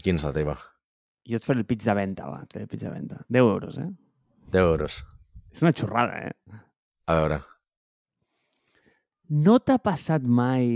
[0.06, 0.54] Quina és la teva?
[1.28, 2.42] Jo et faré el pitch de venda, va.
[2.44, 3.22] Et faré el pitch de venda.
[3.32, 3.88] 10 euros, eh?
[4.52, 5.00] 10 euros.
[5.54, 6.60] És una xorrada, eh?
[7.08, 7.40] A veure.
[9.44, 10.66] No t'ha passat mai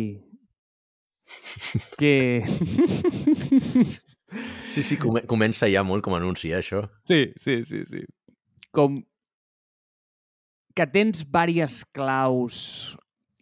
[2.00, 2.42] que...
[4.72, 6.86] sí, sí, comença ja molt com a anunci, eh, això.
[7.08, 8.00] Sí, sí, sí, sí.
[8.72, 9.02] Com
[10.78, 12.96] que tens diverses claus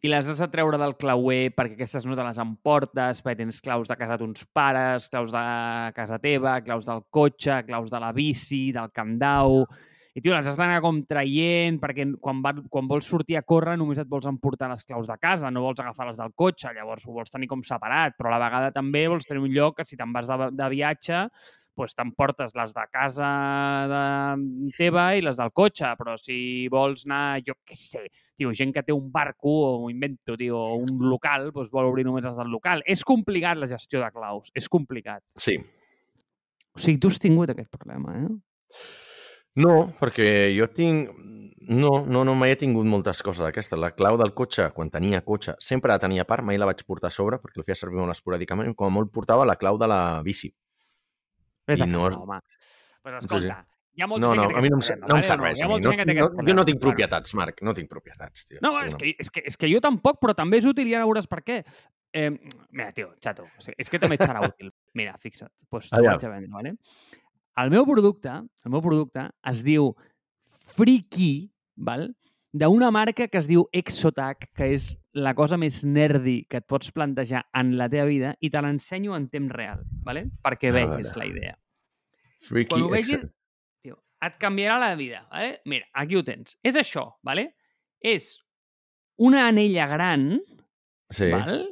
[0.06, 3.58] i les has de treure del clauer perquè aquestes no te les emportes, perquè tens
[3.64, 5.42] claus de casa d'uns pares, claus de
[5.96, 9.64] casa teva, claus del cotxe, claus de la bici, del candau...
[10.16, 13.74] I, tio, les has d'anar com traient perquè quan, va, quan vols sortir a córrer
[13.76, 17.04] només et vols emportar les claus de casa, no vols agafar les del cotxe, llavors
[17.04, 19.84] ho vols tenir com separat, però a la vegada també vols tenir un lloc que
[19.84, 21.20] si te'n vas de, de viatge
[21.76, 23.30] pues t'emportes les de casa
[23.92, 24.02] de
[24.78, 26.38] teva i les del cotxe, però si
[26.72, 30.58] vols anar, jo què sé, tio, gent que té un barco o ho invento, tio,
[30.58, 32.84] o un local, doncs vol obrir només les del local.
[32.88, 35.22] És complicat la gestió de claus, és complicat.
[35.38, 35.58] Sí.
[36.76, 38.30] O sigui, tu has tingut aquest problema, eh?
[39.56, 41.12] No, perquè jo tinc...
[41.66, 43.78] No, no, no mai he tingut moltes coses d'aquestes.
[43.82, 46.84] La clau del cotxe, quan tenia cotxe, sempre la tenia a part, mai la vaig
[46.86, 49.80] portar a sobre, perquè el feia servir molt esporàdicament, com a molt portava la clau
[49.80, 50.52] de la bici.
[51.66, 52.20] Ves I a no- no...
[52.22, 52.40] home.
[53.02, 53.58] Pues escolta,
[53.96, 55.68] hi ha molta No, gent no, a mi no em, problema, no em mi.
[55.70, 58.58] molta No, no, aquest jo no tinc propietats, Marc, no tinc propietats, tio.
[58.62, 60.94] No, Sí, és que, és, que, és que jo tampoc, però també és útil i
[60.94, 61.60] ara veuràs per què.
[62.16, 62.30] Eh,
[62.70, 64.72] mira, tio, xato, és que també et serà útil.
[64.94, 66.74] Mira, fixa't, doncs t'ho vaig a vendre, vale?
[67.62, 69.94] El meu producte, el meu producte es diu
[70.76, 72.08] Freaky, val?
[72.56, 76.90] D'una marca que es diu Exotac, que és la cosa més nerdy que et pots
[76.94, 80.26] plantejar en la teva vida i te l'ensenyo en temps real, vale?
[80.44, 81.54] perquè A vegis la idea.
[82.46, 83.24] Freaky Quan ho vegis,
[83.82, 85.24] tio, et canviarà la vida.
[85.32, 85.60] Vale?
[85.64, 86.56] Mira, aquí ho tens.
[86.62, 87.50] És això, vale?
[88.00, 88.36] És
[89.16, 90.28] una anella gran,
[91.10, 91.62] Sí, val?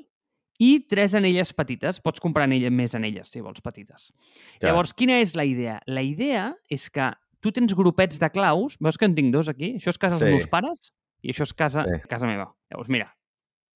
[0.63, 2.01] i tres anelles petites.
[2.01, 4.13] Pots comprar anelles, més anelles, si vols, petites.
[4.59, 4.71] clar.
[4.71, 5.81] Llavors, quina és la idea?
[5.87, 7.11] La idea és que
[7.45, 9.75] tu tens grupets de claus, veus que en tinc dos aquí?
[9.77, 10.25] Això és casa Sí.
[10.25, 12.01] dels meus pares i això és casa, Sí.
[12.09, 12.49] casa meva.
[12.73, 13.11] Llavors, mira,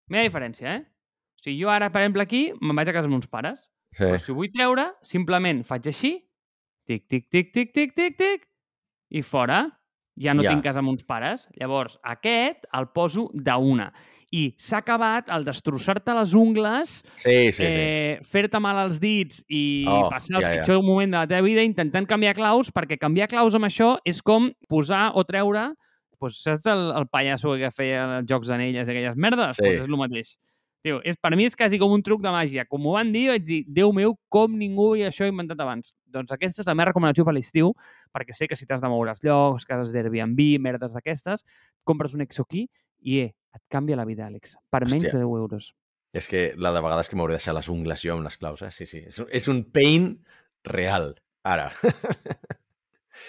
[0.09, 0.87] mira la diferència, eh?
[1.39, 3.69] O sigui, jo ara, per exemple, aquí, me'n vaig a casa dels meus pares.
[3.93, 4.05] sí.
[4.05, 6.11] Però si ho vull treure, simplement faig així,
[6.87, 8.49] tic, tic, tic, tic, tic, tic, tic,
[9.11, 9.67] i fora.
[10.17, 10.51] Ja no Ja.
[10.51, 11.47] tinc casa amb uns pares.
[11.61, 13.93] Llavors, aquest el poso d'una.
[14.31, 17.65] I s'ha acabat el destrossar-te les ungles, Sí, sí, sí.
[17.65, 20.63] eh, fer-te mal als dits i Oh, passar el ja, ja.
[20.63, 24.21] pitjor moment de la teva vida intentant canviar claus, perquè canviar claus amb això és
[24.23, 25.71] com posar o treure
[26.21, 29.57] doncs, saps el, el pallasso que feia els jocs d'anelles i aquelles merdes?
[29.57, 29.65] Sí.
[29.65, 30.37] Doncs és el mateix.
[30.85, 32.63] Tio, és, per mi és quasi com un truc de màgia.
[32.69, 35.91] Com m'ho van dir, vaig dir, Déu meu, com ningú havia això inventat abans.
[36.07, 37.73] Doncs aquesta és la meva recomanació per l'estiu,
[38.15, 41.43] perquè sé que si t'has de moure als llocs, cases d'Airbnb, merdes d'aquestes,
[41.85, 42.69] compres un Exokey
[43.03, 44.57] i, eh, et canvia la vida, Àlex.
[44.71, 45.19] Per menys Hòstia.
[45.19, 45.75] de 10 euros.
[46.17, 48.63] És que la de vegades que m'hauré de deixar les ungles jo amb les claus,
[48.63, 48.71] eh?
[48.73, 49.03] Sí, sí.
[49.07, 50.15] És, és un pain
[50.65, 51.71] real, ara.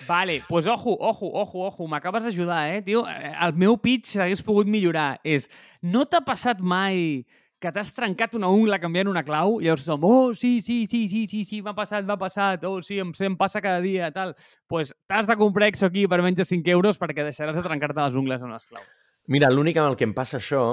[0.08, 3.03] Vale, pues ojo, ojo, ojo, ojo, m'acabes d'ajudar, eh, tio?
[3.10, 5.19] Eh, El meu pitch s'hagués pogut millorar.
[5.27, 5.49] És,
[5.82, 7.25] no t'ha passat mai
[7.60, 9.58] que t'has trencat una ungla canviant una clau?
[9.60, 13.01] Llavors som, oh, sí, sí, sí, sí, sí, sí, m'ha passat, m'ha passat, oh, sí,
[13.03, 14.36] em, em passa cada dia, tal.
[14.67, 17.99] pues t'has de comprar Exo aquí per menys de 5 euros perquè deixaràs de trencar-te
[17.99, 18.88] les ungles amb les claus.
[19.30, 20.63] Mira, l'únic amb el que em passa això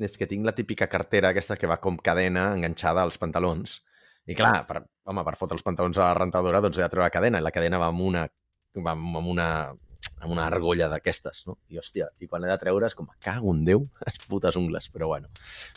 [0.00, 3.82] és que tinc la típica cartera aquesta que va com cadena enganxada als pantalons.
[4.26, 7.10] I clar, per, home, per fotre els pantalons a la rentadora, doncs he de treure
[7.12, 8.22] cadena, i la cadena va amb una,
[8.80, 9.48] va amb una,
[10.16, 11.58] amb una argolla d'aquestes, no?
[11.68, 14.56] I, hòstia, i quan l'he de treure és com, "Me cago en Déu, les putes
[14.56, 15.28] ungles, però bueno,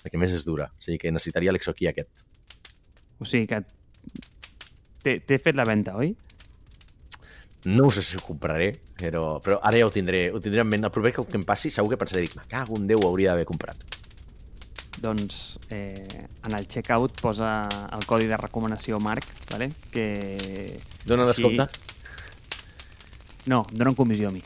[0.04, 0.72] el que més és dura.
[0.72, 2.24] O sigui que necessitaria l'exoquí aquest.
[3.20, 3.64] O sigui que
[5.04, 6.16] t'he fet la venda, oi?
[7.66, 10.70] No ho sé si ho compraré, però, però ara ja ho tindré, ho tindré en
[10.70, 10.86] ment.
[10.88, 13.34] El proper que em passi segur que pensaré, dic, me cago en Déu, ho hauria
[13.34, 13.76] d'haver comprat.
[15.00, 19.72] Doncs eh, en el checkout posa el codi de recomanació Marc, vale?
[19.92, 21.68] que Dóna Així- descompte?
[23.48, 24.42] No, em donen comissió a mi.